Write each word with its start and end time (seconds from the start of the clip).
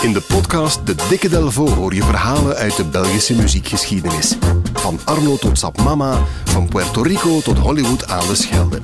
In 0.00 0.12
de 0.12 0.20
podcast 0.20 0.86
De 0.86 0.94
Dikke 1.08 1.28
Delvo 1.28 1.68
hoor 1.68 1.94
je 1.94 2.02
verhalen 2.02 2.56
uit 2.56 2.76
de 2.76 2.84
Belgische 2.84 3.34
muziekgeschiedenis. 3.34 4.36
Van 4.72 4.98
Arno 5.04 5.36
tot 5.36 5.58
Sap 5.58 5.82
Mama, 5.82 6.18
van 6.44 6.68
Puerto 6.68 7.02
Rico 7.02 7.40
tot 7.40 7.58
Hollywood 7.58 8.08
aan 8.08 8.26
de 8.26 8.34
Schelde. 8.34 8.80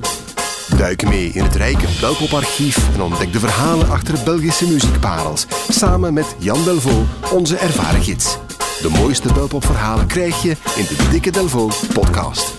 Duik 0.76 1.08
mee 1.08 1.28
in 1.28 1.42
het 1.42 1.54
rijke 1.54 1.86
Belpoparchief 2.00 2.94
en 2.94 3.00
ontdek 3.00 3.32
de 3.32 3.38
verhalen 3.38 3.88
achter 3.90 4.24
Belgische 4.24 4.68
muziekparels. 4.68 5.46
Samen 5.68 6.14
met 6.14 6.36
Jan 6.38 6.64
Delvo, 6.64 7.04
onze 7.32 7.56
ervaren 7.56 8.02
gids. 8.02 8.38
De 8.82 8.88
mooiste 8.88 9.32
Belpopverhalen 9.32 10.06
krijg 10.06 10.42
je 10.42 10.56
in 10.76 10.84
de 10.84 11.08
Dikke 11.10 11.30
Delvo 11.30 11.70
podcast. 11.92 12.54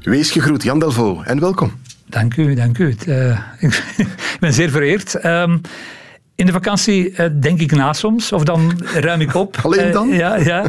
Wees 0.00 0.30
gegroet, 0.30 0.62
Jan 0.62 0.78
Delvo, 0.78 1.22
en 1.22 1.40
welkom. 1.40 1.72
Dank 2.06 2.36
u, 2.36 2.54
dank 2.54 2.78
u. 2.78 2.96
Uh, 3.06 3.38
ik 3.96 4.36
ben 4.40 4.52
zeer 4.52 4.70
vereerd. 4.70 5.24
Um, 5.24 5.60
in 6.34 6.46
de 6.46 6.52
vakantie 6.52 7.10
uh, 7.10 7.26
denk 7.40 7.60
ik 7.60 7.72
na 7.72 7.92
soms, 7.92 8.32
of 8.32 8.44
dan 8.44 8.80
ruim 8.94 9.20
ik 9.20 9.34
op. 9.34 9.58
Alleen 9.62 9.92
dan? 9.92 10.08
Uh, 10.08 10.18
ja, 10.18 10.36
ja. 10.36 10.64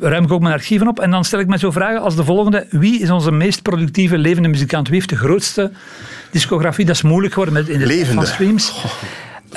ruim 0.00 0.24
ik 0.24 0.32
ook 0.32 0.40
mijn 0.40 0.54
archieven 0.54 0.88
op. 0.88 1.00
En 1.00 1.10
dan 1.10 1.24
stel 1.24 1.38
ik 1.38 1.46
me 1.46 1.58
zo 1.58 1.70
vragen 1.70 2.00
als 2.00 2.16
de 2.16 2.24
volgende. 2.24 2.66
Wie 2.70 3.00
is 3.00 3.10
onze 3.10 3.30
meest 3.30 3.62
productieve 3.62 4.18
levende 4.18 4.48
muzikant? 4.48 4.86
Wie 4.88 4.96
heeft 4.96 5.08
de 5.08 5.16
grootste 5.16 5.70
discografie? 6.30 6.84
Dat 6.84 6.94
is 6.94 7.02
moeilijk 7.02 7.32
geworden 7.32 7.54
met 7.54 7.68
in 7.68 7.78
de 7.78 7.86
levende. 7.86 8.26
streams. 8.26 8.70
Oh. 8.70 8.92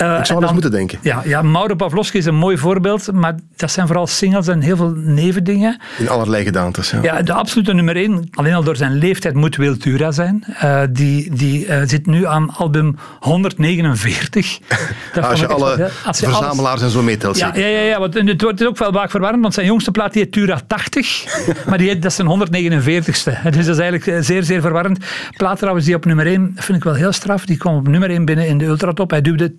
Uh, 0.01 0.17
ik 0.19 0.25
zou 0.25 0.41
eens 0.41 0.51
moeten 0.51 0.71
denken. 0.71 0.99
Ja, 1.01 1.21
ja, 1.25 1.41
Mauro 1.41 1.75
Pavlovski 1.75 2.17
is 2.17 2.25
een 2.25 2.35
mooi 2.35 2.57
voorbeeld, 2.57 3.11
maar 3.11 3.35
dat 3.55 3.71
zijn 3.71 3.87
vooral 3.87 4.07
singles 4.07 4.47
en 4.47 4.61
heel 4.61 4.75
veel 4.75 4.93
nevendingen. 4.95 5.79
In 5.97 6.09
allerlei 6.09 6.43
gedaantes, 6.43 6.91
ja. 6.91 6.99
Ja, 7.01 7.21
de 7.21 7.33
absolute 7.33 7.73
nummer 7.73 7.95
één, 7.95 8.27
alleen 8.33 8.53
al 8.53 8.63
door 8.63 8.75
zijn 8.75 8.93
leeftijd, 8.93 9.33
moet 9.33 9.55
Wiltura 9.55 10.11
zijn. 10.11 10.43
Uh, 10.63 10.81
die 10.89 11.35
die 11.35 11.65
uh, 11.65 11.81
zit 11.85 12.05
nu 12.05 12.25
aan 12.25 12.55
album 12.55 12.95
149. 13.19 14.59
als 15.21 15.39
je 15.39 15.47
alle 15.47 15.77
wel, 15.77 15.87
als 16.05 16.19
je 16.19 16.25
verzamelaars 16.25 16.81
alles... 16.81 16.81
en 16.81 16.89
zo 16.89 17.01
meetelt. 17.01 17.37
Ja, 17.37 17.51
ja, 17.55 17.67
ja, 17.67 17.79
ja, 17.79 17.99
want 17.99 18.13
het 18.13 18.41
wordt 18.41 18.65
ook 18.65 18.77
wel 18.77 18.91
vaak 18.91 19.09
verwarrend, 19.09 19.41
want 19.41 19.53
zijn 19.53 19.65
jongste 19.65 19.91
plaat 19.91 20.13
die 20.13 20.21
heet 20.21 20.31
Tura 20.31 20.61
80, 20.67 21.25
maar 21.69 21.77
die 21.77 21.87
heet, 21.87 22.01
dat 22.01 22.11
is 22.11 22.17
zijn 22.17 22.27
149ste. 22.27 23.41
Dus 23.43 23.65
dat 23.65 23.75
is 23.75 23.81
eigenlijk 23.81 24.23
zeer, 24.25 24.43
zeer 24.43 24.61
verwarrend. 24.61 25.05
Plaat 25.37 25.57
trouwens 25.57 25.85
die 25.85 25.95
op 25.95 26.05
nummer 26.05 26.25
1, 26.25 26.51
vind 26.55 26.77
ik 26.77 26.83
wel 26.83 26.93
heel 26.93 27.11
straf, 27.11 27.45
die 27.45 27.57
kwam 27.57 27.75
op 27.75 27.87
nummer 27.87 28.09
1 28.09 28.25
binnen 28.25 28.47
in 28.47 28.57
de 28.57 28.65
Ultratop. 28.65 29.09
Hij 29.09 29.21
duwde 29.21 29.53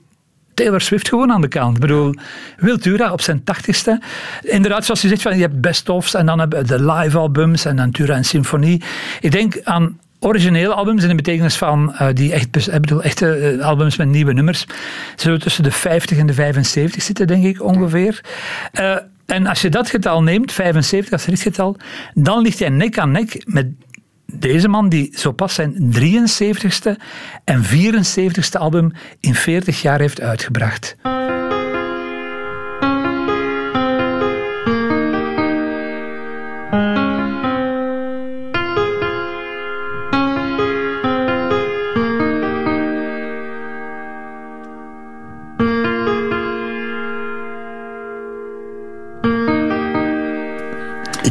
Taylor 0.59 0.81
Swift 0.81 1.09
gewoon 1.09 1.33
aan 1.33 1.41
de 1.41 1.49
kant. 1.49 1.75
Ik 1.75 1.81
bedoel, 1.81 2.15
Wiltura 2.57 3.13
op 3.13 3.21
zijn 3.21 3.45
tachtigste. 3.45 4.01
Inderdaad, 4.43 4.85
zoals 4.85 5.03
je 5.03 5.09
zegt, 5.09 5.23
van, 5.23 5.37
je 5.37 5.41
hebt 5.41 5.61
best-ofs 5.61 6.15
en 6.15 6.27
dan 6.27 6.39
heb 6.39 6.53
je 6.53 6.63
de 6.63 6.85
live-albums 6.85 7.65
en 7.65 7.77
dan 7.77 7.91
Tura 7.91 8.15
en 8.15 8.25
Symfonie. 8.25 8.83
Ik 9.21 9.31
denk 9.31 9.61
aan 9.65 9.99
originele 10.21 10.75
albums 10.75 11.03
in 11.03 11.09
de 11.09 11.15
betekenis 11.15 11.57
van 11.57 11.95
uh, 12.01 12.09
die 12.13 12.33
echt, 12.33 12.67
ik 12.67 12.81
bedoel, 12.81 13.03
echte 13.03 13.55
uh, 13.57 13.65
albums 13.65 13.97
met 13.97 14.09
nieuwe 14.09 14.33
nummers. 14.33 14.67
Zullen 15.17 15.41
tussen 15.41 15.63
de 15.63 15.71
50 15.71 16.19
en 16.19 16.27
de 16.27 16.33
75 16.33 17.03
zitten, 17.03 17.27
denk 17.27 17.45
ik 17.45 17.63
ongeveer. 17.63 18.21
Uh, 18.81 18.97
en 19.27 19.47
als 19.47 19.61
je 19.61 19.69
dat 19.69 19.91
getal 19.91 20.23
neemt, 20.23 20.53
75 20.53 21.13
als 21.13 21.25
richtgetal, 21.25 21.77
dan 22.15 22.43
ligt 22.43 22.59
hij 22.59 22.69
nek 22.69 22.99
aan 22.99 23.11
nek 23.11 23.43
met 23.47 23.67
deze 24.39 24.69
man 24.69 24.89
die 24.89 25.13
zo 25.17 25.33
pas 25.33 25.55
zijn 25.55 25.93
73ste 25.99 27.03
en 27.45 27.65
74ste 27.65 28.59
album 28.59 28.93
in 29.21 29.35
40 29.35 29.83
jaar 29.83 30.01
heeft 30.01 30.21
uitgebracht. 30.21 30.97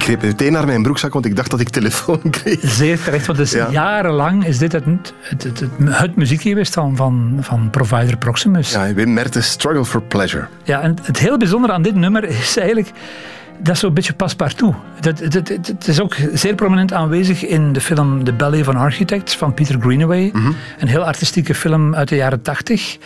Greep 0.08 0.22
meteen 0.22 0.52
naar 0.52 0.66
mijn 0.66 0.84
broekzak, 0.84 1.14
want 1.14 1.26
ik 1.26 1.36
dacht 1.36 1.52
dat 1.52 1.60
ik 1.60 1.70
telefoon 1.70 2.22
kreeg. 2.42 2.60
Zeer 2.62 3.04
terecht, 3.04 3.26
want 3.26 3.38
dus 3.38 3.52
ja. 3.52 3.68
jarenlang 3.72 4.46
is 4.46 4.58
dit 4.58 4.72
het, 4.72 4.86
het, 5.22 5.44
het, 5.44 5.64
het, 5.84 6.16
muziek 6.16 6.42
geweest 6.42 6.74
van, 6.74 6.96
van, 6.96 7.38
van 7.40 7.70
provider 7.70 8.18
Proximus. 8.18 8.72
Ja, 8.72 8.94
Wim 8.94 9.14
Mertens, 9.14 9.50
Struggle 9.50 9.86
for 9.86 10.02
Pleasure. 10.02 10.48
Ja, 10.64 10.82
en 10.82 10.96
het 11.02 11.20
heel 11.20 11.38
bijzondere 11.38 11.74
aan 11.74 11.82
dit 11.82 11.96
nummer 11.96 12.24
is 12.24 12.58
eigenlijk 12.58 12.92
dat 13.60 13.74
is 13.74 13.80
zo'n 13.80 13.94
beetje 13.94 14.14
paspartout. 14.14 14.76
Dat, 15.00 15.18
dat, 15.32 15.48
het 15.48 15.88
is 15.88 16.02
ook 16.02 16.16
zeer 16.34 16.56
prominent 16.56 16.94
aanwezig 16.94 17.46
in 17.46 17.74
de 17.74 17.82
film 17.82 18.24
The 18.24 18.34
Ballet 18.34 18.66
van 18.66 18.76
Architects 18.76 19.36
van 19.36 19.54
Peter 19.54 19.80
Greenaway. 19.80 20.30
Mm 20.34 20.42
-hmm. 20.42 20.56
Een 20.80 20.88
heel 20.88 21.06
artistieke 21.06 21.56
film 21.56 21.96
uit 21.96 22.10
de 22.10 22.16
jaren 22.16 22.42
tachtig. 22.42 22.98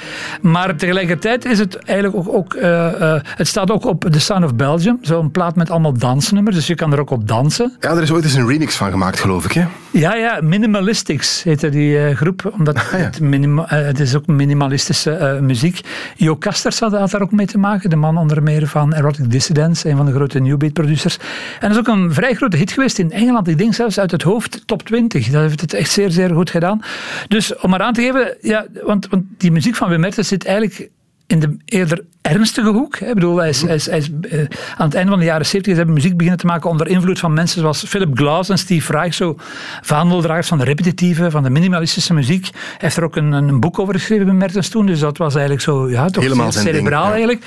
Maar 0.41 0.75
tegelijkertijd 0.75 1.45
is 1.45 1.59
het 1.59 1.75
eigenlijk 1.75 2.17
ook... 2.17 2.33
ook 2.35 2.53
uh, 2.53 2.61
uh, 2.63 3.15
het 3.23 3.47
staat 3.47 3.71
ook 3.71 3.85
op 3.85 4.05
The 4.11 4.19
Sound 4.19 4.43
of 4.43 4.55
Belgium. 4.55 4.97
Zo'n 5.01 5.31
plaat 5.31 5.55
met 5.55 5.69
allemaal 5.69 5.93
dansnummers. 5.93 6.55
Dus 6.55 6.67
je 6.67 6.75
kan 6.75 6.93
er 6.93 6.99
ook 6.99 7.09
op 7.09 7.27
dansen. 7.27 7.75
Ja, 7.79 7.89
er 7.89 8.01
is 8.01 8.11
ooit 8.11 8.23
eens 8.23 8.33
een 8.33 8.47
remix 8.47 8.75
van 8.75 8.91
gemaakt, 8.91 9.19
geloof 9.19 9.45
ik. 9.45 9.51
Hè? 9.51 9.65
Ja, 9.91 10.15
ja. 10.15 10.39
Minimalistics 10.41 11.43
heette 11.43 11.69
die 11.69 11.97
uh, 11.97 12.15
groep. 12.15 12.51
Omdat 12.57 12.75
ah, 12.75 12.91
ja. 12.91 12.97
het, 12.97 13.19
minima, 13.19 13.65
het 13.67 13.99
is 13.99 14.15
ook 14.15 14.27
minimalistische 14.27 15.39
muziek. 15.41 15.79
Jo 16.15 16.35
Kasters 16.35 16.79
had, 16.79 16.91
had 16.91 17.11
daar 17.11 17.21
ook 17.21 17.31
mee 17.31 17.45
te 17.45 17.57
maken. 17.57 17.89
De 17.89 17.95
man 17.95 18.17
onder 18.17 18.43
meer 18.43 18.67
van 18.67 18.93
Erotic 18.93 19.31
Dissidents. 19.31 19.83
Een 19.83 19.97
van 19.97 20.05
de 20.05 20.11
grote 20.11 20.39
New 20.39 20.57
Beat 20.57 20.73
producers. 20.73 21.17
En 21.59 21.69
dat 21.69 21.71
is 21.71 21.77
ook 21.77 21.87
een 21.87 22.13
vrij 22.13 22.33
grote 22.33 22.57
hit 22.57 22.71
geweest 22.71 22.99
in 22.99 23.11
Engeland. 23.11 23.47
Ik 23.47 23.57
denk 23.57 23.73
zelfs 23.73 23.99
uit 23.99 24.11
het 24.11 24.21
hoofd 24.21 24.63
top 24.65 24.83
20. 24.83 25.29
Dat 25.29 25.41
heeft 25.41 25.61
het 25.61 25.73
echt 25.73 25.91
zeer, 25.91 26.11
zeer 26.11 26.29
goed 26.29 26.49
gedaan. 26.49 26.81
Dus 27.27 27.55
om 27.55 27.69
maar 27.69 27.81
aan 27.81 27.93
te 27.93 28.01
geven, 28.01 28.37
ja, 28.41 28.65
want, 28.83 29.07
want 29.09 29.23
die 29.37 29.51
muziek 29.51 29.75
van 29.75 29.89
Wim 29.89 29.99
Mertens 29.99 30.27
zit 30.27 30.45
eigenlijk 30.45 30.89
in 31.27 31.39
de 31.39 31.57
eerder 31.65 32.03
ernstige 32.21 32.69
hoek. 32.69 32.97
Ik 32.97 33.13
bedoel, 33.13 33.37
hij 33.37 33.49
is, 33.49 33.61
hij 33.61 33.75
is, 33.75 33.85
hij 33.85 33.97
is 33.97 34.09
uh, 34.21 34.39
aan 34.77 34.85
het 34.85 34.93
einde 34.93 35.09
van 35.09 35.19
de 35.19 35.25
jaren 35.25 35.45
70 35.45 35.75
hebben 35.75 35.93
muziek 35.93 36.13
beginnen 36.13 36.39
te 36.39 36.45
maken 36.45 36.69
onder 36.69 36.87
invloed 36.87 37.19
van 37.19 37.33
mensen 37.33 37.61
zoals 37.61 37.83
Philip 37.87 38.17
Glass 38.17 38.49
en 38.49 38.57
Steve 38.57 38.91
Reich, 38.91 39.13
zo 39.13 39.37
verhandeldragers 39.81 40.47
van 40.47 40.57
de 40.57 40.63
repetitieve, 40.63 41.31
van 41.31 41.43
de 41.43 41.49
minimalistische 41.49 42.13
muziek. 42.13 42.43
Hij 42.51 42.77
heeft 42.77 42.97
er 42.97 43.03
ook 43.03 43.15
een, 43.15 43.31
een 43.31 43.59
boek 43.59 43.79
over 43.79 43.93
geschreven 43.93 44.25
bij 44.25 44.35
Mertens 44.35 44.69
toen, 44.69 44.85
dus 44.85 44.99
dat 44.99 45.17
was 45.17 45.33
eigenlijk 45.33 45.63
zo, 45.63 45.89
ja, 45.89 46.09
toch 46.09 46.23
Helemaal 46.23 46.51
cerebraal 46.51 47.01
ding, 47.01 47.13
eigenlijk. 47.13 47.45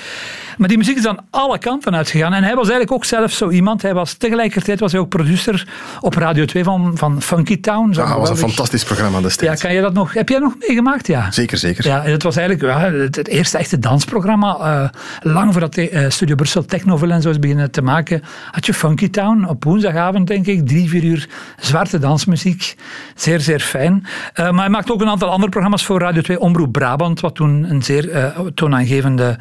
Maar 0.57 0.67
die 0.67 0.77
muziek 0.77 0.97
is 0.97 1.07
aan 1.07 1.17
alle 1.29 1.57
kanten 1.57 1.95
uitgegaan. 1.95 2.33
En 2.33 2.43
hij 2.43 2.55
was 2.55 2.69
eigenlijk 2.69 2.91
ook 2.91 3.05
zelf 3.05 3.31
zo 3.31 3.49
iemand. 3.49 3.81
Hij 3.81 3.93
was 3.93 4.13
tegelijkertijd 4.13 4.79
was 4.79 4.91
hij 4.91 5.01
ook 5.01 5.09
producer 5.09 5.67
op 6.01 6.13
Radio 6.13 6.45
2 6.45 6.63
van, 6.63 6.91
van 6.97 7.21
Funky 7.21 7.59
Town. 7.59 7.89
Ja, 7.91 8.07
dat 8.07 8.17
was 8.17 8.29
een 8.29 8.37
fantastisch 8.37 8.83
programma 8.83 9.21
destijds. 9.21 9.61
Ja, 9.61 9.67
kan 9.67 9.75
je 9.75 9.81
dat 9.81 9.93
nog, 9.93 10.13
heb 10.13 10.29
jij 10.29 10.39
nog 10.39 10.53
meegemaakt? 10.59 11.07
Ja. 11.07 11.31
Zeker, 11.31 11.57
zeker. 11.57 11.87
Ja, 11.87 12.01
het 12.01 12.23
was 12.23 12.35
eigenlijk 12.35 12.67
ja, 12.71 12.91
het, 12.91 13.15
het, 13.15 13.27
eerste 13.27 13.57
echte 13.57 13.79
dansprogramma. 13.79 14.57
Uh, 14.65 14.87
lang 15.21 15.51
voordat 15.51 15.77
uh, 15.77 16.09
Studio 16.09 16.35
Brussel 16.35 16.65
Technovel 16.65 17.11
en 17.11 17.21
zo 17.21 17.39
beginnen 17.39 17.71
te 17.71 17.81
maken, 17.81 18.21
had 18.51 18.65
je 18.65 18.73
Funky 18.73 19.09
Town 19.09 19.45
op 19.47 19.63
woensdagavond, 19.63 20.27
denk 20.27 20.45
ik. 20.45 20.67
Drie, 20.67 20.89
vier 20.89 21.03
uur 21.03 21.29
zwarte 21.59 21.99
dansmuziek. 21.99 22.75
Zeer, 23.15 23.39
zeer 23.39 23.59
fijn. 23.59 23.93
Uh, 23.93 24.51
maar 24.51 24.61
hij 24.61 24.69
maakte 24.69 24.93
ook 24.93 25.01
een 25.01 25.09
aantal 25.09 25.29
andere 25.29 25.51
programma's 25.51 25.85
voor 25.85 25.99
Radio 25.99 26.21
2. 26.21 26.39
Omroep 26.39 26.71
Brabant, 26.71 27.19
wat 27.19 27.35
toen 27.35 27.65
een 27.69 27.83
zeer 27.83 28.33
toonaangevende 28.53 29.37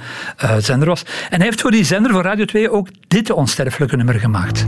zender 0.59 0.89
was. 0.89 1.03
En 1.31 1.37
hij 1.37 1.47
heeft 1.47 1.61
voor 1.61 1.71
die 1.71 1.85
zender, 1.85 2.13
voor 2.13 2.23
Radio 2.23 2.45
2, 2.45 2.71
ook 2.71 2.89
dit 3.09 3.31
onsterfelijke 3.31 3.97
nummer 3.97 4.15
gemaakt. 4.15 4.67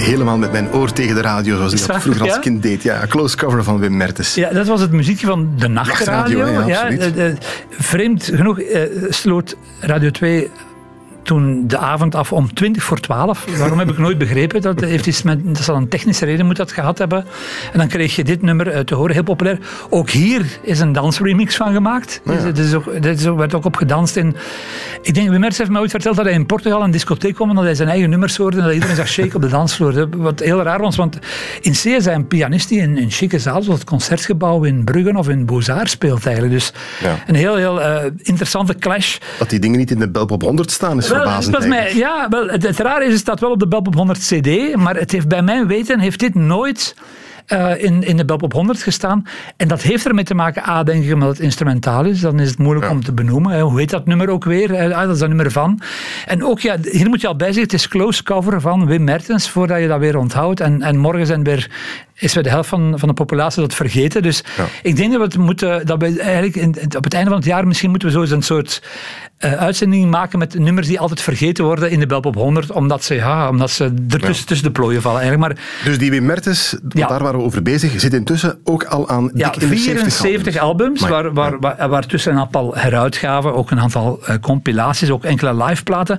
Helemaal 0.00 0.38
met 0.38 0.52
mijn 0.52 0.72
oor 0.72 0.92
tegen 0.92 1.14
de 1.14 1.20
radio, 1.20 1.56
zoals 1.56 1.72
ik 1.72 1.86
dat 1.86 2.02
vroeger 2.02 2.22
als 2.22 2.38
kind 2.38 2.62
deed. 2.62 2.82
Ja, 2.82 3.06
close 3.08 3.36
cover 3.36 3.64
van 3.64 3.78
Wim 3.78 3.96
Mertens. 3.96 4.34
Ja, 4.34 4.50
dat 4.50 4.66
was 4.66 4.80
het 4.80 4.92
muziekje 4.92 5.26
van 5.26 5.52
de 5.56 5.68
nachtradio. 5.68 6.46
ja, 6.46 6.88
ja, 6.88 7.32
vreemd 7.70 8.24
genoeg 8.24 8.60
uh, 8.60 8.80
sloot 9.08 9.56
Radio 9.80 10.10
2 10.10 10.50
toen 11.22 11.66
de 11.66 11.78
avond 11.78 12.14
af 12.14 12.32
om 12.32 12.54
20 12.54 12.82
voor 12.82 13.00
12. 13.00 13.46
Waarom 13.58 13.78
heb 13.78 13.90
ik 13.90 13.98
nooit 13.98 14.18
begrepen? 14.18 14.60
Dat, 14.60 14.80
heeft 14.80 15.06
iets 15.06 15.22
met, 15.22 15.38
dat 15.44 15.62
zal 15.62 15.76
een 15.76 15.88
technische 15.88 16.24
reden 16.24 16.46
moet 16.46 16.56
dat 16.56 16.72
gehad 16.72 16.98
hebben. 16.98 17.24
En 17.72 17.78
dan 17.78 17.88
kreeg 17.88 18.16
je 18.16 18.24
dit 18.24 18.42
nummer 18.42 18.74
uh, 18.74 18.78
te 18.78 18.94
horen, 18.94 19.14
heel 19.14 19.22
populair. 19.22 19.58
Ook 19.90 20.10
hier 20.10 20.58
is 20.62 20.80
een 20.80 20.92
dansremix 20.92 21.56
van 21.56 21.72
gemaakt. 21.72 22.20
Ja. 22.24 22.50
Dus, 22.50 22.74
ook, 22.74 23.02
dit 23.02 23.22
werd 23.22 23.54
ook 23.54 23.64
op 23.64 23.76
gedanst 23.76 24.16
in... 24.16 24.36
Ik 25.02 25.14
denk, 25.14 25.30
Wimers 25.30 25.58
heeft 25.58 25.70
me 25.70 25.78
ooit 25.78 25.90
verteld 25.90 26.16
dat 26.16 26.24
hij 26.24 26.34
in 26.34 26.46
Portugal 26.46 26.82
een 26.82 26.90
discotheek 26.90 27.34
kwam 27.34 27.48
en 27.48 27.54
dat 27.54 27.64
hij 27.64 27.74
zijn 27.74 27.88
eigen 27.88 28.10
nummers 28.10 28.36
hoorde 28.36 28.56
en 28.56 28.64
dat 28.64 28.72
iedereen 28.72 28.96
zag 28.96 29.08
shake 29.08 29.36
op 29.36 29.42
de 29.42 29.48
dansvloer. 29.48 30.08
Wat 30.16 30.40
heel 30.40 30.62
raar 30.62 30.80
was, 30.80 30.96
want 30.96 31.18
in 31.60 31.72
C 31.72 31.84
is 31.84 32.04
hij 32.04 32.14
een 32.14 32.26
pianist 32.26 32.68
die 32.68 32.80
in, 32.80 32.98
in 32.98 33.10
chique 33.10 33.38
zaal, 33.38 33.62
zoals 33.62 33.78
het 33.78 33.88
Concertgebouw 33.88 34.64
in 34.64 34.84
Bruggen 34.84 35.16
of 35.16 35.28
in 35.28 35.46
Beaux-Arts 35.46 35.90
speelt 35.90 36.26
eigenlijk. 36.26 36.54
Dus 36.54 36.72
ja. 37.00 37.18
een 37.26 37.34
heel, 37.34 37.56
heel 37.56 37.80
uh, 37.80 37.96
interessante 38.22 38.74
clash. 38.74 39.18
Dat 39.38 39.50
die 39.50 39.58
dingen 39.58 39.78
niet 39.78 39.90
in 39.90 39.98
de 39.98 40.08
Belpop 40.08 40.42
100 40.42 40.70
staan 40.70 40.98
is 40.98 41.11
verbazend. 41.14 41.58
Wel, 41.58 41.68
mij, 41.68 41.94
ja, 41.94 42.26
wel, 42.28 42.48
het, 42.48 42.62
het 42.62 42.78
rare 42.78 43.04
is, 43.04 43.10
het 43.10 43.20
staat 43.20 43.40
wel 43.40 43.50
op 43.50 43.58
de 43.58 43.68
Belpop 43.68 43.94
100 43.94 44.18
CD, 44.18 44.76
maar 44.76 44.96
het 44.96 45.12
heeft 45.12 45.28
bij 45.28 45.42
mijn 45.42 45.66
weten 45.66 46.00
heeft 46.00 46.20
dit 46.20 46.34
nooit 46.34 46.94
uh, 47.48 47.82
in, 47.82 48.02
in 48.02 48.16
de 48.16 48.24
Belpop 48.24 48.52
100 48.52 48.82
gestaan. 48.82 49.26
En 49.56 49.68
dat 49.68 49.82
heeft 49.82 50.06
ermee 50.06 50.24
te 50.24 50.34
maken, 50.34 50.68
A, 50.68 50.82
denk 50.82 51.04
ik, 51.04 51.12
omdat 51.12 51.28
het 51.28 51.38
instrumentaal 51.38 52.04
is. 52.04 52.20
Dan 52.20 52.40
is 52.40 52.48
het 52.48 52.58
moeilijk 52.58 52.90
om 52.90 53.04
te 53.04 53.12
benoemen. 53.12 53.60
Hoe 53.60 53.78
heet 53.78 53.90
dat 53.90 54.06
nummer 54.06 54.28
ook 54.28 54.44
weer? 54.44 54.94
Ah, 54.94 55.00
dat 55.00 55.14
is 55.14 55.18
dat 55.18 55.28
nummer 55.28 55.50
van. 55.50 55.80
En 56.26 56.44
ook, 56.44 56.60
ja, 56.60 56.76
hier 56.82 57.08
moet 57.08 57.20
je 57.20 57.26
al 57.26 57.36
bij 57.36 57.46
zeggen, 57.46 57.62
het 57.62 57.72
is 57.72 57.88
close 57.88 58.22
cover 58.22 58.60
van 58.60 58.86
Wim 58.86 59.04
Mertens, 59.04 59.50
voordat 59.50 59.80
je 59.80 59.88
dat 59.88 59.98
weer 59.98 60.18
onthoudt. 60.18 60.60
En, 60.60 60.82
en 60.82 60.96
morgen 60.96 61.26
zijn 61.26 61.44
weer 61.44 61.70
is 62.22 62.34
weer 62.34 62.42
de 62.42 62.48
helft 62.48 62.68
van, 62.68 62.94
van 62.96 63.08
de 63.08 63.14
populatie 63.14 63.60
dat 63.60 63.74
vergeten. 63.74 64.22
Dus 64.22 64.44
ik 64.82 64.96
denk 64.96 65.10
dat 65.10 65.20
we 65.20 65.26
het 65.26 65.38
moeten, 65.38 65.86
dat 65.86 66.00
we 66.00 66.20
eigenlijk 66.20 66.56
in, 66.56 66.96
op 66.96 67.04
het 67.04 67.14
einde 67.14 67.28
van 67.28 67.38
het 67.38 67.48
jaar 67.48 67.66
misschien 67.66 67.90
moeten 67.90 68.08
we 68.08 68.14
zo 68.14 68.20
eens 68.20 68.30
een 68.30 68.42
soort 68.42 68.82
uh, 69.44 69.52
uitzending 69.52 70.10
maken 70.10 70.38
met 70.38 70.58
nummers 70.58 70.86
die 70.86 71.00
altijd 71.00 71.20
vergeten 71.20 71.64
worden 71.64 71.90
in 71.90 72.00
de 72.00 72.06
Belpop 72.06 72.34
100, 72.34 72.70
omdat 72.70 73.04
ze, 73.04 73.14
ja, 73.14 73.48
omdat 73.48 73.70
ze 73.70 73.84
er 73.84 74.20
tussen, 74.20 74.46
tussen 74.46 74.66
de 74.66 74.72
plooien 74.72 75.02
vallen 75.02 75.20
eigenlijk. 75.20 75.54
Maar, 75.54 75.64
dus 75.84 75.98
die 75.98 76.10
Wim 76.10 76.24
Mertens, 76.24 76.76
daar 76.82 77.22
waren 77.22 77.38
we 77.38 77.44
over 77.44 77.62
bezig, 77.62 78.00
zit 78.00 78.14
intussen 78.14 78.58
ook 78.64 78.84
al 78.84 79.08
aan 79.08 79.30
ja, 79.34 79.52
74 79.58 80.56
albums, 80.56 81.00
waar, 81.00 81.32
waar, 81.32 81.58
waar, 81.60 81.88
waartussen 81.88 82.32
een 82.32 82.38
aantal 82.38 82.74
heruitgaven, 82.74 83.54
ook 83.54 83.70
een 83.70 83.80
aantal 83.80 84.20
uh, 84.28 84.36
compilaties, 84.40 85.10
ook 85.10 85.24
enkele 85.24 85.64
liveplaten. 85.64 86.18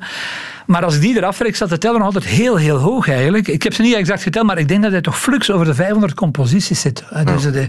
Maar 0.66 0.84
als 0.84 0.96
ik 0.96 1.02
die 1.02 1.18
eraf 1.18 1.38
trek, 1.38 1.56
staat 1.56 1.70
de 1.70 1.78
teller 1.78 1.98
nog 1.98 2.06
altijd 2.06 2.26
heel, 2.26 2.56
heel 2.58 2.78
hoog 2.78 3.10
eigenlijk. 3.10 3.48
Ik 3.48 3.64
heb 3.64 3.74
ze 3.74 3.82
niet 3.82 3.96
exact 3.96 4.22
geteld, 4.22 4.46
maar 4.46 4.58
ik 4.58 4.68
denk 4.68 4.84
dat 4.84 4.92
hij 4.92 5.02
toch 5.02 5.20
flux 5.20 5.52
over 5.52 5.66
de 5.66 5.74
500 5.74 6.14
composities 6.14 6.82
zit. 6.82 7.04
Dus 7.26 7.42
de, 7.42 7.68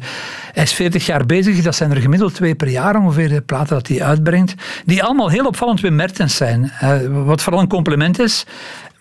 hij 0.52 0.62
is 0.62 0.72
40 0.72 1.06
jaar 1.06 1.26
bezig, 1.26 1.62
dat 1.62 1.74
zijn 1.74 1.90
er 1.90 2.00
gemiddeld 2.00 2.34
twee 2.34 2.54
per 2.54 2.68
jaar 2.68 2.96
ongeveer, 2.96 3.28
de 3.28 3.40
platen 3.40 3.74
dat 3.74 3.88
hij 3.88 4.02
uitbrengt. 4.02 4.54
Die 4.84 5.02
allemaal 5.02 5.28
heel 5.28 5.46
opvallend 5.46 5.80
Wim 5.80 5.94
Mertens 5.94 6.36
zijn. 6.36 6.72
wat 7.24 7.42
vooral 7.42 7.60
een 7.60 7.68
compliment 7.68 8.18
is. 8.18 8.44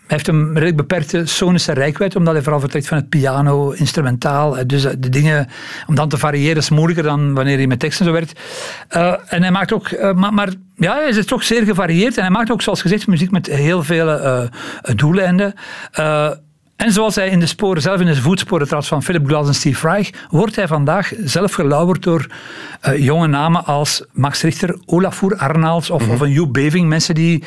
Hij 0.07 0.17
heeft 0.17 0.27
een 0.27 0.53
redelijk 0.53 0.77
beperkte 0.77 1.25
sonische 1.25 1.73
rijkwijd, 1.73 2.15
omdat 2.15 2.33
hij 2.33 2.41
vooral 2.43 2.59
vertrekt 2.59 2.87
van 2.87 2.97
het 2.97 3.09
piano, 3.09 3.71
instrumentaal. 3.71 4.67
Dus 4.67 4.81
de 4.81 5.09
dingen, 5.09 5.47
om 5.87 5.95
dan 5.95 6.09
te 6.09 6.17
variëren, 6.17 6.57
is 6.57 6.69
moeilijker 6.69 7.03
dan 7.03 7.33
wanneer 7.33 7.57
hij 7.57 7.67
met 7.67 7.79
teksten 7.79 8.05
zo 8.05 8.11
werkt. 8.11 8.39
Uh, 8.95 9.13
en 9.27 9.41
hij 9.41 9.51
maakt 9.51 9.73
ook, 9.73 9.89
uh, 9.89 10.13
maar, 10.13 10.33
maar, 10.33 10.49
ja, 10.83 10.95
hij 10.95 11.09
is 11.09 11.25
toch 11.25 11.43
zeer 11.43 11.63
gevarieerd. 11.63 12.17
En 12.17 12.21
hij 12.21 12.31
maakt 12.31 12.51
ook, 12.51 12.61
zoals 12.61 12.81
gezegd, 12.81 13.07
muziek 13.07 13.31
met 13.31 13.47
heel 13.47 13.83
veel 13.83 14.07
uh, 14.07 14.43
doeleinden. 14.95 15.53
En 16.75 16.91
zoals 16.91 17.15
hij 17.15 17.29
in 17.29 17.39
de 17.39 17.45
sporen, 17.45 17.81
zelf 17.81 17.99
in 17.99 18.05
de 18.05 18.15
voetsporen 18.15 18.67
trad 18.67 18.87
van 18.87 19.03
Philip 19.03 19.27
Glass 19.27 19.47
en 19.47 19.55
Steve 19.55 19.87
Reich, 19.87 20.09
wordt 20.29 20.55
hij 20.55 20.67
vandaag 20.67 21.11
zelf 21.23 21.53
gelauwerd 21.53 22.03
door 22.03 22.27
jonge 22.97 23.27
namen 23.27 23.65
als 23.65 24.03
Max 24.11 24.41
Richter, 24.41 24.77
Olafur 24.85 25.35
Arnalds 25.35 25.89
of, 25.89 26.01
mm 26.01 26.05
-hmm. 26.05 26.15
of 26.15 26.21
een 26.21 26.31
Hugh 26.31 26.51
Beving. 26.51 26.87
Mensen 26.87 27.15
die 27.15 27.43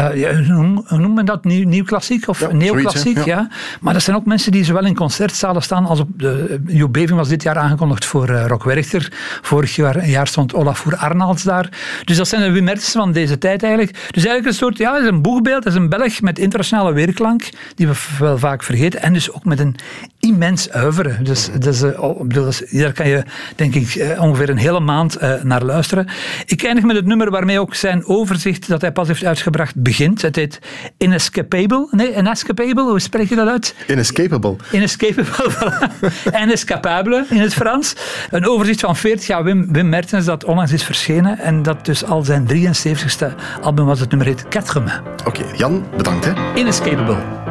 uh, 0.00 0.48
hoe 0.88 0.98
noemt 0.98 1.14
men 1.14 1.24
dat? 1.24 1.44
Nieuw, 1.44 1.68
nieuw 1.68 1.84
klassiek 1.84 2.28
of 2.28 2.40
ja, 2.40 2.52
neoclassiek? 2.52 3.24
Ja. 3.24 3.48
Maar 3.80 3.92
dat 3.92 4.02
zijn 4.02 4.16
ook 4.16 4.24
mensen 4.24 4.52
die 4.52 4.64
zowel 4.64 4.84
in 4.84 4.94
concertzalen 4.94 5.62
staan 5.62 5.86
als 5.86 6.00
op 6.00 6.08
de. 6.16 6.60
Jo 6.66 6.88
Beving 6.88 7.18
was 7.18 7.28
dit 7.28 7.42
jaar 7.42 7.56
aangekondigd 7.56 8.04
voor 8.04 8.30
uh, 8.30 8.46
Rock 8.46 8.64
Werchter. 8.64 9.12
Vorig 9.42 9.76
jaar, 9.76 10.08
jaar 10.08 10.26
stond 10.26 10.54
Olafur 10.54 10.96
Arnalds 10.96 11.42
daar. 11.42 11.68
Dus 12.04 12.16
dat 12.16 12.28
zijn 12.28 12.42
de 12.42 12.60
Wim 12.60 12.78
van 12.78 13.12
deze 13.12 13.38
tijd 13.38 13.62
eigenlijk. 13.62 13.92
Dus 13.92 14.24
eigenlijk 14.24 14.46
een 14.46 14.54
soort, 14.54 14.78
ja, 14.78 14.98
is 14.98 15.06
een 15.06 15.22
boegbeeld. 15.22 15.64
Het 15.64 15.72
is 15.72 15.78
een 15.78 15.88
Belg 15.88 16.20
met 16.20 16.38
internationale 16.38 16.92
weerklank, 16.92 17.48
die 17.74 17.88
we 17.88 17.94
wel 18.18 18.38
vaak 18.38 18.62
vergeten. 18.62 19.02
En 19.02 19.12
dus 19.12 19.32
ook 19.32 19.44
met 19.44 19.60
een 19.60 19.76
immens 20.20 20.70
uiveren. 20.70 21.24
Dus, 21.24 21.50
dus, 21.58 21.82
uh, 21.82 22.80
daar 22.82 22.92
kan 22.92 23.08
je, 23.08 23.22
denk 23.56 23.74
ik, 23.74 24.16
ongeveer 24.18 24.48
een 24.48 24.56
hele 24.56 24.80
maand 24.80 25.18
naar 25.42 25.62
luisteren. 25.62 26.08
Ik 26.44 26.62
eindig 26.62 26.84
met 26.84 26.96
het 26.96 27.06
nummer 27.06 27.30
waarmee 27.30 27.60
ook 27.60 27.74
zijn 27.74 28.06
overzicht 28.06 28.68
dat 28.68 28.80
hij 28.80 28.92
pas 28.92 29.08
heeft 29.08 29.24
uitgebracht 29.24 29.82
begint. 29.86 30.22
Het 30.22 30.36
heet 30.36 30.58
Inescapable. 30.98 31.88
Nee, 31.90 32.14
Inescapable, 32.14 32.82
hoe 32.82 33.00
spreek 33.00 33.28
je 33.28 33.34
dat 33.34 33.48
uit? 33.48 33.74
Inescapable. 33.86 34.56
Inescapable, 34.70 35.50
voilà. 35.56 36.40
Inescapable 36.42 37.26
in 37.30 37.40
het 37.40 37.54
Frans. 37.54 37.96
Een 38.30 38.48
overzicht 38.48 38.80
van 38.80 38.96
40 38.96 39.26
jaar 39.26 39.44
Wim, 39.44 39.72
Wim 39.72 39.88
Mertens 39.88 40.24
dat 40.24 40.44
onlangs 40.44 40.72
is 40.72 40.84
verschenen. 40.84 41.38
En 41.38 41.62
dat 41.62 41.84
dus 41.84 42.04
al 42.04 42.22
zijn 42.22 42.48
73ste 42.48 43.26
album 43.60 43.84
was. 43.84 44.00
Het 44.00 44.08
nummer 44.08 44.26
heet 44.28 44.48
Quatre 44.48 44.82
Oké, 45.24 45.44
Jan, 45.56 45.86
bedankt 45.96 46.24
hè. 46.24 46.32
Inescapable. 46.54 47.45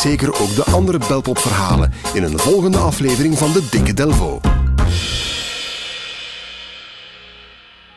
Zeker 0.00 0.40
ook 0.40 0.54
de 0.54 0.64
andere 0.64 0.98
Belpop-verhalen 1.08 1.92
in 2.12 2.22
een 2.22 2.38
volgende 2.38 2.78
aflevering 2.78 3.38
van 3.38 3.52
de 3.52 3.68
Dikke 3.70 3.94
Delvo. 3.94 4.40